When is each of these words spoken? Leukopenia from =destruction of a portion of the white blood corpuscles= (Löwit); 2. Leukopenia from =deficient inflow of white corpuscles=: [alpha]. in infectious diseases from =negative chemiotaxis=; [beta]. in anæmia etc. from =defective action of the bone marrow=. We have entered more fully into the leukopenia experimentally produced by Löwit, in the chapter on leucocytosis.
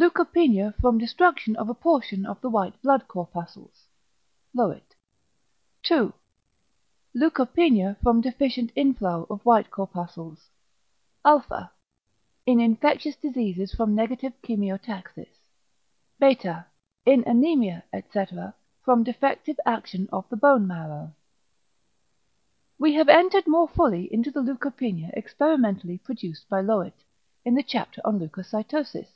Leukopenia 0.00 0.72
from 0.80 0.96
=destruction 0.96 1.56
of 1.56 1.68
a 1.68 1.74
portion 1.74 2.24
of 2.24 2.40
the 2.40 2.48
white 2.48 2.80
blood 2.82 3.08
corpuscles= 3.08 3.88
(Löwit); 4.56 4.94
2. 5.82 6.12
Leukopenia 7.16 7.96
from 8.00 8.20
=deficient 8.20 8.70
inflow 8.76 9.26
of 9.28 9.44
white 9.44 9.72
corpuscles=: 9.72 10.50
[alpha]. 11.24 11.72
in 12.46 12.60
infectious 12.60 13.16
diseases 13.16 13.74
from 13.74 13.92
=negative 13.96 14.40
chemiotaxis=; 14.40 15.48
[beta]. 16.20 16.66
in 17.04 17.24
anæmia 17.24 17.82
etc. 17.92 18.54
from 18.84 19.02
=defective 19.02 19.58
action 19.66 20.08
of 20.12 20.28
the 20.28 20.36
bone 20.36 20.64
marrow=. 20.64 21.12
We 22.78 22.94
have 22.94 23.08
entered 23.08 23.48
more 23.48 23.66
fully 23.66 24.04
into 24.14 24.30
the 24.30 24.42
leukopenia 24.42 25.10
experimentally 25.14 25.98
produced 25.98 26.48
by 26.48 26.62
Löwit, 26.62 27.02
in 27.44 27.56
the 27.56 27.64
chapter 27.64 28.00
on 28.04 28.20
leucocytosis. 28.20 29.08